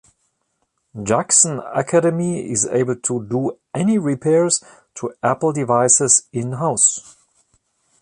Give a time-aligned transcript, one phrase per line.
[1.03, 4.63] Jackson Academy is able to do any repairs
[4.95, 7.17] to Apple devices in-house.